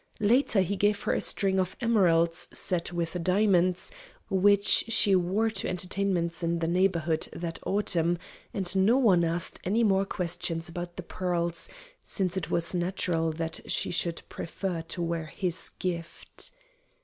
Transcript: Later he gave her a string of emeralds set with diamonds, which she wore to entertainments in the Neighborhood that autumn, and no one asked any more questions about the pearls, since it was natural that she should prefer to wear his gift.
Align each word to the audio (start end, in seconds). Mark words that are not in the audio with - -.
Later 0.19 0.61
he 0.61 0.75
gave 0.77 1.03
her 1.03 1.13
a 1.13 1.21
string 1.21 1.59
of 1.59 1.77
emeralds 1.79 2.47
set 2.51 2.91
with 2.91 3.23
diamonds, 3.23 3.91
which 4.31 4.85
she 4.87 5.15
wore 5.15 5.51
to 5.51 5.69
entertainments 5.69 6.41
in 6.41 6.57
the 6.57 6.67
Neighborhood 6.67 7.29
that 7.33 7.59
autumn, 7.67 8.17
and 8.51 8.75
no 8.75 8.97
one 8.97 9.23
asked 9.23 9.59
any 9.63 9.83
more 9.83 10.05
questions 10.05 10.67
about 10.67 10.95
the 10.95 11.03
pearls, 11.03 11.69
since 12.03 12.35
it 12.35 12.49
was 12.49 12.73
natural 12.73 13.31
that 13.31 13.59
she 13.67 13.91
should 13.91 14.23
prefer 14.27 14.81
to 14.81 15.03
wear 15.03 15.27
his 15.27 15.69
gift. 15.77 16.49